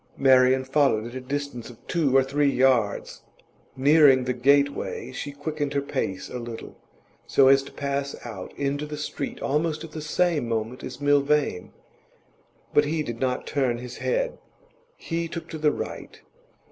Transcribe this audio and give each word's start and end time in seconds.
Marian 0.17 0.63
followed 0.65 1.05
at 1.09 1.13
a 1.13 1.21
distance 1.21 1.69
of 1.69 1.77
two 1.87 2.17
or 2.17 2.23
three 2.23 2.49
yards. 2.51 3.21
Nearing 3.77 4.23
the 4.23 4.33
gateway, 4.33 5.11
she 5.11 5.31
quickened 5.31 5.73
her 5.75 5.81
pace 5.83 6.27
a 6.27 6.39
little, 6.39 6.75
so 7.27 7.49
as 7.49 7.61
to 7.61 7.71
pass 7.71 8.15
out 8.25 8.51
into 8.57 8.87
the 8.87 8.97
street 8.97 9.39
almost 9.43 9.83
at 9.83 9.91
the 9.91 10.01
same 10.01 10.49
moment 10.49 10.83
as 10.83 11.01
Milvain. 11.01 11.71
But 12.73 12.85
he 12.85 13.03
did 13.03 13.19
not 13.19 13.45
turn 13.45 13.77
his 13.77 13.97
head. 13.97 14.39
He 14.97 15.27
took 15.27 15.47
to 15.49 15.59
the 15.59 15.71
right. 15.71 16.19